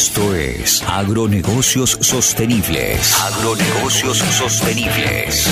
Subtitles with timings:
[0.00, 3.20] Esto es Agronegocios Sostenibles.
[3.20, 5.46] Agronegocios Sostenibles.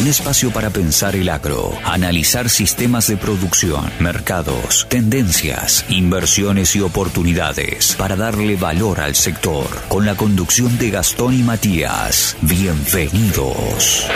[0.00, 7.94] Un espacio para pensar el agro, analizar sistemas de producción, mercados, tendencias, inversiones y oportunidades
[7.94, 9.68] para darle valor al sector.
[9.88, 12.36] Con la conducción de Gastón y Matías.
[12.42, 14.08] Bienvenidos.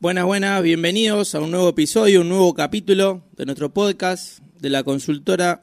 [0.00, 4.82] Buenas, buenas, bienvenidos a un nuevo episodio, un nuevo capítulo de nuestro podcast de la
[4.82, 5.60] consultora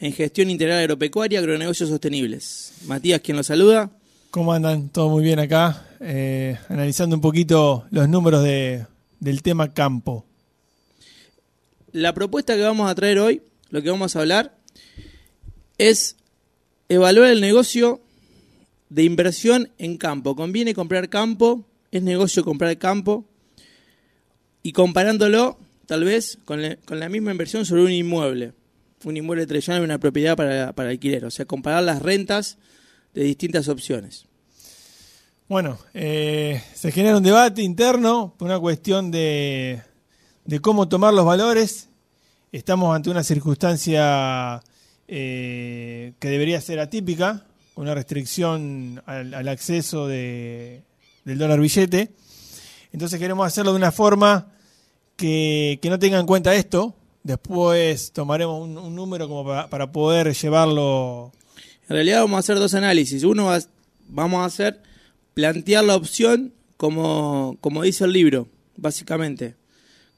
[0.00, 2.72] en gestión integral agropecuaria, agronegocios sostenibles.
[2.86, 3.90] Matías, quien lo saluda.
[4.30, 4.88] ¿Cómo andan?
[4.90, 8.86] Todo muy bien acá, eh, analizando un poquito los números de,
[9.20, 10.24] del tema campo.
[11.92, 14.54] La propuesta que vamos a traer hoy, lo que vamos a hablar,
[15.78, 16.16] es
[16.88, 18.00] evaluar el negocio
[18.90, 20.36] de inversión en campo.
[20.36, 21.64] ¿Conviene comprar campo?
[21.90, 23.24] ¿Es negocio comprar campo?
[24.62, 28.52] Y comparándolo, tal vez, con, la- con la misma inversión sobre un inmueble.
[29.04, 31.24] Un inmueble tradicional y una propiedad para, para alquiler.
[31.24, 32.58] O sea, comparar las rentas
[33.14, 34.26] de distintas opciones.
[35.48, 39.80] Bueno, eh, se genera un debate interno por una cuestión de,
[40.44, 41.88] de cómo tomar los valores.
[42.52, 44.60] Estamos ante una circunstancia
[45.06, 47.46] eh, que debería ser atípica,
[47.76, 50.82] una restricción al, al acceso de-
[51.24, 52.10] del dólar billete.
[52.92, 54.52] Entonces queremos hacerlo de una forma
[55.16, 56.94] que, que no tenga en cuenta esto.
[57.28, 61.30] Después tomaremos un, un número como para, para poder llevarlo
[61.88, 63.22] En realidad vamos a hacer dos análisis.
[63.22, 63.60] Uno va,
[64.08, 64.80] vamos a hacer
[65.34, 69.54] plantear la opción como, como dice el libro, básicamente.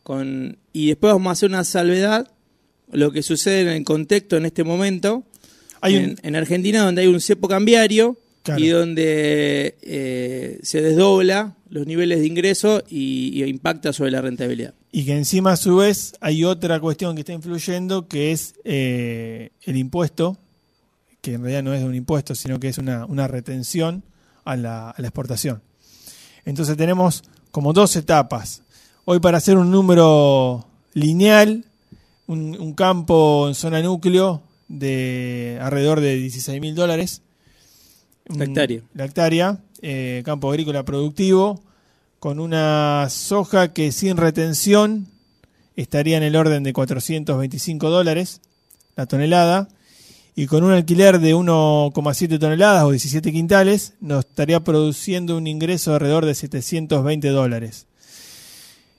[0.04, 2.30] Con, y después vamos a hacer una salvedad,
[2.92, 5.24] lo que sucede en el contexto en este momento,
[5.80, 8.64] Hay un- en, en Argentina donde hay un cepo cambiario Claro.
[8.64, 14.72] y donde eh, se desdobla los niveles de ingreso y, y impacta sobre la rentabilidad.
[14.92, 19.50] Y que encima a su vez hay otra cuestión que está influyendo que es eh,
[19.62, 20.36] el impuesto,
[21.20, 24.02] que en realidad no es un impuesto, sino que es una, una retención
[24.44, 25.62] a la, a la exportación.
[26.44, 28.62] Entonces tenemos como dos etapas.
[29.04, 31.64] Hoy para hacer un número lineal,
[32.26, 37.22] un, un campo en zona núcleo de alrededor de 16 mil dólares.
[38.26, 38.82] La hectárea.
[38.94, 41.60] La hectárea, eh, campo agrícola productivo,
[42.20, 45.08] con una soja que sin retención
[45.74, 48.40] estaría en el orden de 425 dólares
[48.96, 49.68] la tonelada,
[50.36, 55.90] y con un alquiler de 1,7 toneladas o 17 quintales, nos estaría produciendo un ingreso
[55.90, 57.86] de alrededor de 720 dólares.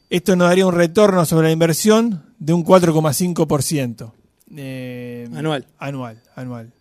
[0.10, 4.12] Esto nos daría un retorno sobre la inversión de un 4,5%.
[4.58, 5.66] Eh, Anual.
[5.78, 6.74] Anual, anual.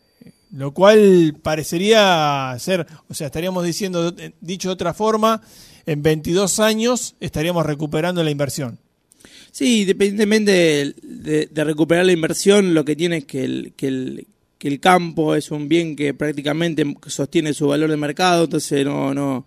[0.52, 5.40] Lo cual parecería ser, o sea, estaríamos diciendo, eh, dicho de otra forma,
[5.86, 8.78] en 22 años estaríamos recuperando la inversión.
[9.52, 13.86] Sí, independientemente de, de- de recuperar la inversión, lo que tiene es que el, que,
[13.88, 14.26] el,
[14.58, 19.14] que el campo es un bien que prácticamente sostiene su valor de mercado, entonces no,
[19.14, 19.46] no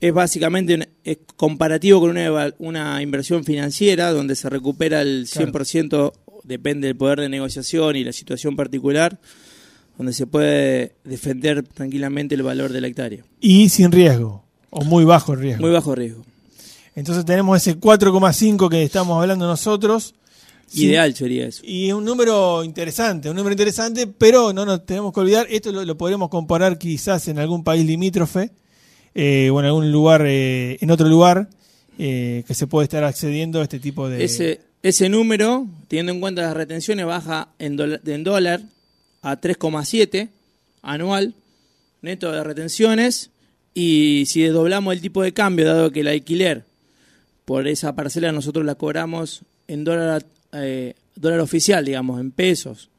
[0.00, 5.52] es básicamente es comparativo con una, una inversión financiera donde se recupera el Claro.
[5.52, 6.12] 100%,
[6.44, 9.20] depende del poder de negociación y la situación particular,
[9.96, 13.24] donde se puede defender tranquilamente el valor de la hectárea.
[13.40, 15.62] Y sin riesgo, o muy bajo riesgo.
[15.62, 16.24] Muy bajo riesgo.
[16.94, 20.14] Entonces tenemos ese 4,5 que estamos hablando nosotros.
[20.66, 20.86] Sí.
[20.86, 21.62] Ideal sería eso.
[21.64, 25.70] Y es un número interesante, un número interesante, pero no nos tenemos que olvidar, esto
[25.70, 28.50] lo, lo podríamos comparar quizás en algún país limítrofe
[29.14, 31.48] eh, o en algún lugar, eh, en otro lugar,
[31.98, 34.24] eh, que se puede estar accediendo a este tipo de...
[34.24, 38.62] Ese, ese número, teniendo en cuenta las retenciones, baja en, en dólar
[39.22, 40.28] a 3,7
[40.82, 41.34] anual
[42.02, 43.30] neto de retenciones.
[43.74, 46.64] Y si desdoblamos el tipo de cambio, dado que el alquiler
[47.44, 52.90] por esa parcela nosotros la cobramos en dólar, eh, dólar oficial, digamos, en pesos,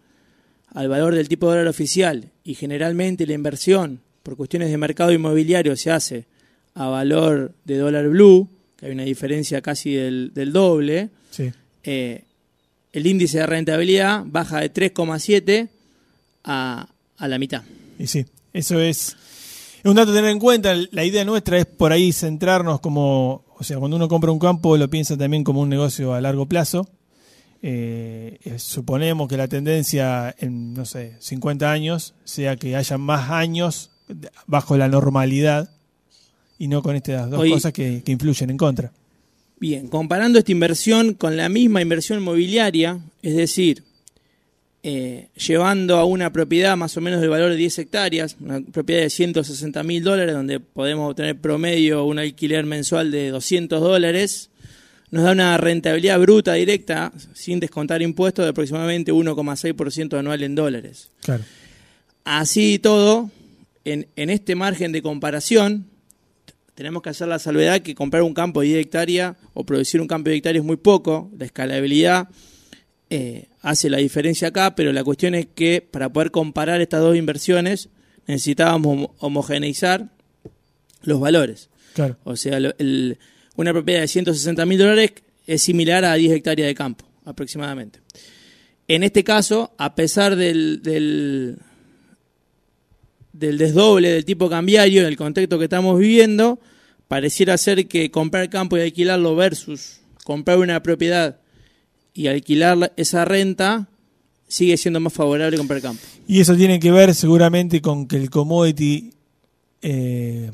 [0.73, 5.11] al valor del tipo de dólar oficial, y generalmente la inversión por cuestiones de mercado
[5.11, 6.25] inmobiliario se hace
[6.73, 11.51] a valor de dólar blue, que hay una diferencia casi del, del doble, Sí.
[11.83, 12.23] eh,
[12.91, 15.69] el índice de rentabilidad baja de 3,7
[16.43, 16.87] a,
[17.17, 17.63] a la mitad.
[17.99, 19.15] Y sí, eso es
[19.83, 20.73] es un dato a tener en cuenta.
[20.91, 24.77] La idea nuestra es por ahí centrarnos como, o sea, cuando uno compra un campo
[24.77, 26.87] lo piensa también como un negocio a largo plazo.
[27.61, 33.29] Eh, eh, suponemos que la tendencia en, no sé, 50 años sea que haya más
[33.29, 33.91] años
[34.47, 35.69] bajo la normalidad
[36.59, 38.91] y no con estas dos Hoy- cosas que, que influyen en contra.
[39.59, 43.83] Bien, comparando esta inversión con la misma inversión inmobiliaria, es decir,
[44.85, 49.01] eh, llevando a una propiedad más o menos del valor de 10 hectáreas, una propiedad
[49.01, 54.49] de 160 mil dólares, donde podemos obtener promedio un alquiler mensual de 200 dólares,
[55.09, 61.09] nos da una rentabilidad bruta directa, sin descontar impuestos, de aproximadamente 1,6% anual en dólares.
[61.21, 61.45] Claro.
[62.25, 63.31] Así y todo,
[63.85, 65.85] en, en este margen de comparación,
[66.75, 70.07] tenemos que hacer la salvedad que comprar un campo de 10 hectáreas o producir un
[70.07, 72.27] campo de hectáreas es muy poco, la escalabilidad
[73.09, 77.15] eh, hace la diferencia acá, pero la cuestión es que para poder comparar estas dos
[77.17, 77.89] inversiones
[78.27, 80.09] necesitábamos homogeneizar
[81.01, 81.69] los valores.
[81.93, 82.17] Claro.
[82.23, 83.17] O sea, el-
[83.55, 85.13] una propiedad de 160 mil dólares
[85.47, 87.99] es similar a 10 hectáreas de campo, aproximadamente.
[88.87, 91.57] En este caso, a pesar del, del,
[93.31, 96.59] del desdoble del tipo cambiario en el contexto que estamos viviendo,
[97.07, 101.37] pareciera ser que comprar campo y alquilarlo versus comprar una propiedad
[102.13, 103.87] y alquilar la- esa renta
[104.47, 106.01] sigue siendo más favorable comprar campo.
[106.27, 109.11] Y eso tiene que ver seguramente con que el commodity
[109.81, 110.51] eh,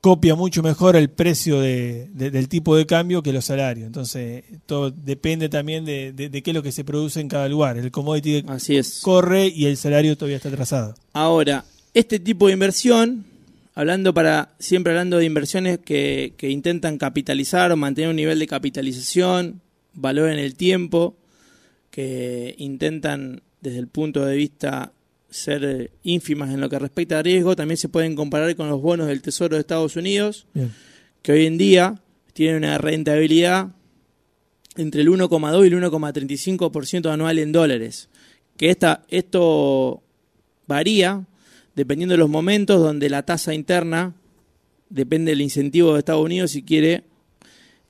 [0.00, 3.86] copia mucho mejor el precio de- de- del tipo de cambio que los salarios.
[3.86, 7.48] Entonces, todo depende también de, de- de qué es lo que se produce en cada
[7.48, 7.76] lugar.
[7.76, 9.00] El commodity Así es.
[9.00, 10.94] corre y el salario todavía está atrasado.
[11.12, 13.24] Ahora, este tipo de inversión,
[13.74, 18.46] hablando para, siempre hablando de inversiones que, que intentan capitalizar o mantener un nivel de
[18.46, 19.60] capitalización,
[19.96, 21.16] valor en el tiempo,
[21.90, 24.92] que intentan desde el punto de vista
[25.30, 29.08] ser ínfimas en lo que respecta a riesgo, también se pueden comparar con los bonos
[29.08, 30.72] del Tesoro de Estados Unidos, Bien.
[31.22, 32.00] que hoy en día
[32.32, 33.70] tienen una rentabilidad
[34.76, 38.08] entre el 1,2 y el 1,35% anual en dólares.
[38.56, 40.02] Que esta, esto
[40.66, 41.26] varía
[41.74, 44.14] dependiendo de los momentos donde la tasa interna
[44.88, 47.04] depende del incentivo de Estados Unidos si quiere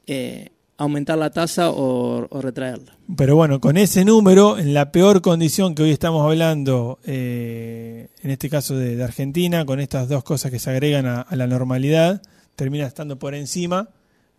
[0.06, 2.96] eh, aumentar la tasa o, o retraerla.
[3.16, 8.30] Pero bueno, con ese número, en la peor condición que hoy estamos hablando, eh, en
[8.30, 11.46] este caso de, de Argentina, con estas dos cosas que se agregan a, a la
[11.46, 12.20] normalidad,
[12.56, 13.88] termina estando por encima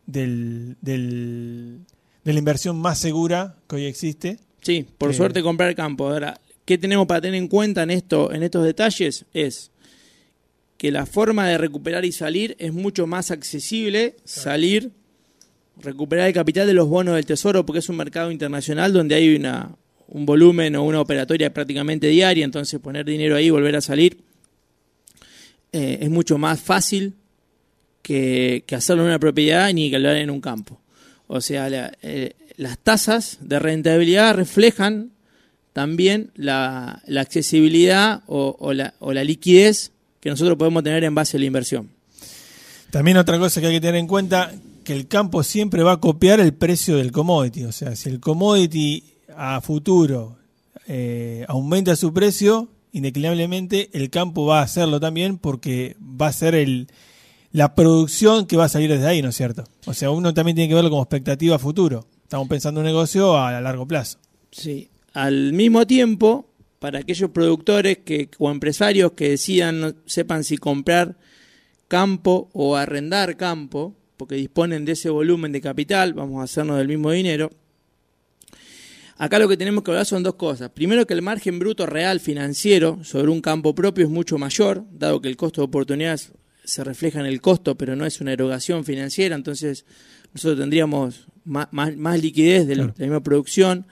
[0.05, 1.79] del, del-
[2.23, 4.37] de la inversión más segura que hoy existe.
[4.61, 5.13] Sí, por Eh.
[5.13, 6.09] suerte comprar campo.
[6.09, 9.25] Ahora, ¿qué tenemos para tener en cuenta en esto, en estos detalles?
[9.33, 9.71] Es
[10.77, 14.91] que la forma de recuperar y salir es mucho más accesible salir,
[15.81, 19.35] recuperar el capital de los bonos del tesoro, porque es un mercado internacional donde hay
[19.35, 19.75] una,
[20.07, 24.17] un volumen o una operatoria prácticamente diaria, entonces poner dinero ahí y volver a salir
[25.71, 27.15] eh, es mucho más fácil
[28.01, 30.81] que, que hacerlo en una propiedad ni que hablar en un campo.
[31.27, 35.11] O sea, eh, las tasas de rentabilidad reflejan
[35.73, 41.37] también la, la accesibilidad o la, o la liquidez que nosotros podemos tener en base
[41.37, 41.89] a la inversión.
[42.89, 44.51] También otra cosa que hay que tener en cuenta,
[44.87, 47.65] que el campo siempre va a copiar el precio del commodity.
[47.65, 49.03] O sea, si el commodity
[49.35, 50.37] a futuro
[50.87, 56.55] eh, aumenta su precio, indeclinablemente el campo va a hacerlo también porque va a ser
[56.55, 56.87] el,
[57.51, 59.65] la producción que va a salir desde ahí, ¿no es cierto?
[59.87, 62.07] O sea, uno también tiene que verlo como expectativa a futuro.
[62.23, 64.19] Estamos pensando en un negocio a, largo plazo.
[64.51, 64.89] Sí.
[65.11, 66.47] Al mismo tiempo,
[66.79, 71.17] para aquellos productores que, o empresarios que decidan, no sepan si comprar
[71.89, 76.87] campo o arrendar campo, porque disponen de ese volumen de capital, vamos a hacernos del
[76.87, 77.49] mismo dinero.
[79.19, 80.69] Acá lo que tenemos que hablar son dos cosas.
[80.69, 85.21] Primero que el margen bruto real financiero sobre un campo propio es mucho mayor, dado
[85.21, 86.31] que el costo de oportunidades
[86.63, 89.85] se refleja en el costo, pero no es una erogación financiera, entonces
[90.33, 92.93] nosotros tendríamos más, más, más liquidez de la, Claro.
[92.97, 93.85] de la misma producción.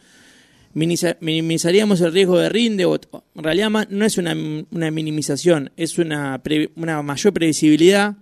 [0.75, 2.95] Minimiza- minimizaríamos el riesgo de rinde, o
[3.35, 4.35] en realidad no es una,
[4.71, 8.17] una minimización, es una, pre- una mayor previsibilidad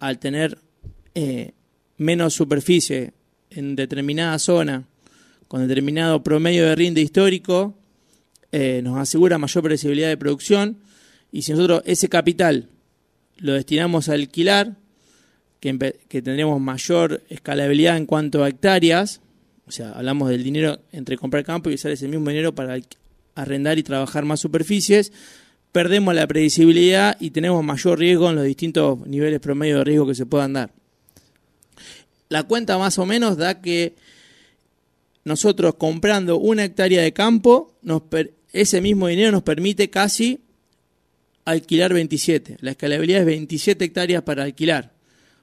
[0.00, 0.58] al tener
[1.14, 1.52] eh,
[1.96, 3.12] menos superficie
[3.50, 4.84] en determinada zona,
[5.48, 7.74] con determinado promedio de rinde histórico,
[8.52, 10.78] eh, nos asegura mayor previsibilidad de producción,
[11.30, 12.68] y si nosotros ese capital
[13.36, 14.76] lo destinamos a alquilar,
[15.60, 19.20] que, que tendremos mayor escalabilidad en cuanto a hectáreas,
[19.66, 22.78] o sea, hablamos del dinero entre comprar campo y usar ese mismo dinero para
[23.34, 25.12] arrendar y trabajar más superficies,
[25.72, 30.14] perdemos la predecibilidad y tenemos mayor riesgo en los distintos niveles promedio de riesgo que
[30.14, 30.70] se puedan dar.
[32.28, 33.94] La cuenta más o menos da que
[35.24, 37.74] nosotros comprando una hectárea de campo,
[38.52, 40.40] ese mismo dinero nos permite casi
[41.44, 42.58] alquilar 27.
[42.60, 44.92] La escalabilidad es 27 hectáreas para alquilar.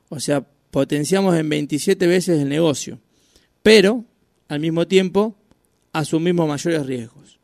[0.09, 2.99] O sea, potenciamos en 27 veces el negocio.
[3.63, 4.05] Pero,
[4.47, 5.35] al mismo tiempo,
[5.93, 7.39] asumimos mayores riesgos.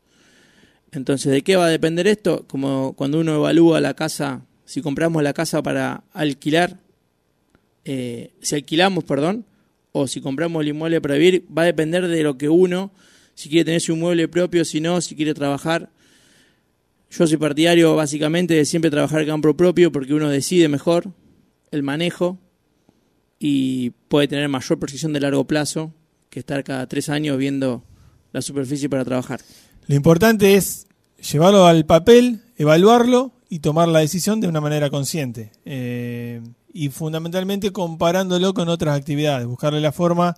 [0.90, 2.46] Entonces, ¿de qué va a depender esto?
[2.48, 6.78] Como cuando uno evalúa la casa, si compramos la casa para alquilar,
[7.90, 9.46] eh, si alquilamos, perdón,
[9.92, 12.92] o si compramos el inmueble para vivir, va a depender de lo que uno,
[13.34, 15.88] si quiere tener su inmueble propio, si no, si quiere trabajar.
[17.10, 21.14] Yo soy partidario básicamente de siempre trabajar campo propio porque uno decide mejor
[21.70, 22.38] el manejo
[23.38, 25.94] y puede tener mayor precisión de largo plazo
[26.28, 27.84] que estar cada tres años viendo
[28.32, 29.40] la superficie para trabajar.
[29.86, 30.88] Lo importante es
[31.32, 35.52] llevarlo al papel, evaluarlo y tomar la decisión de una manera consciente.
[35.64, 36.42] Eh,
[36.78, 40.36] y fundamentalmente comparándolo con otras actividades, buscarle la forma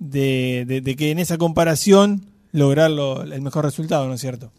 [0.00, 4.50] de, que en esa comparación lograr el mejor resultado, ¿no es cierto?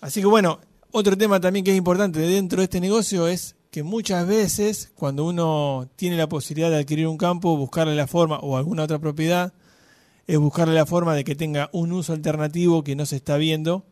[0.00, 0.60] Así que bueno,
[0.92, 5.24] otro tema también que es importante dentro de este negocio es que muchas veces cuando
[5.24, 9.52] uno tiene la posibilidad de adquirir un campo, buscarle la forma o alguna otra propiedad,
[10.28, 13.84] es buscarle la forma de que tenga un uso alternativo que no se está viendo,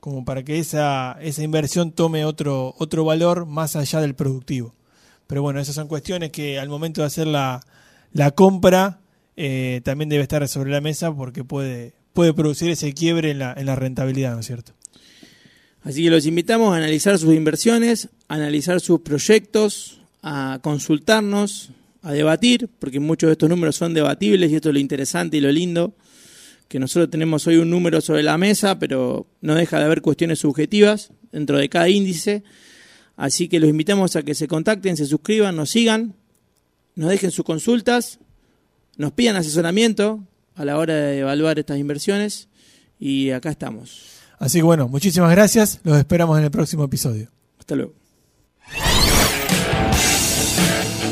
[0.00, 4.74] como para que esa, esa inversión tome otro, otro valor más allá del productivo.
[5.28, 7.60] Pero bueno, esas son cuestiones que al momento de hacer la,
[8.12, 8.98] la compra
[9.36, 13.54] eh, también debe estar sobre la mesa porque puede, puede producir ese quiebre en la,
[13.56, 14.72] en la rentabilidad, ¿no es cierto?
[15.82, 21.70] Así que los invitamos a analizar sus inversiones, a analizar sus proyectos, a consultarnos,
[22.02, 25.40] a debatir, porque muchos de estos números son debatibles y esto es lo interesante y
[25.40, 25.94] lo lindo,
[26.68, 30.38] que nosotros tenemos hoy un número sobre la mesa, pero no deja de haber cuestiones
[30.38, 32.42] subjetivas dentro de cada índice.
[33.18, 36.14] Así que los invitamos a que se contacten, se suscriban, nos sigan,
[36.94, 38.20] nos dejen sus consultas,
[38.96, 42.48] nos pidan asesoramiento a la hora de evaluar estas inversiones
[43.00, 44.02] y acá estamos.
[44.38, 45.80] Así que bueno, muchísimas gracias.
[45.82, 47.28] Los esperamos en el próximo episodio.
[47.58, 47.94] Hasta luego.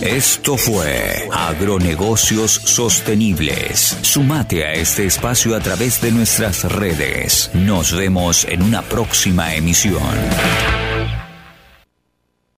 [0.01, 3.99] Esto fue Agronegocios Sostenibles.
[4.03, 7.51] Sumate a este espacio a través de nuestras redes.
[7.53, 10.05] Nos vemos en una próxima emisión.